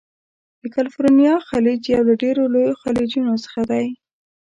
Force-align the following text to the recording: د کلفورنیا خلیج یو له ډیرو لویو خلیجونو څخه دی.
د 0.61 0.63
کلفورنیا 0.75 1.35
خلیج 1.49 1.81
یو 1.93 2.01
له 2.07 2.13
ډیرو 2.23 2.43
لویو 2.53 2.79
خلیجونو 2.83 3.33
څخه 3.43 3.61
دی. 3.71 3.85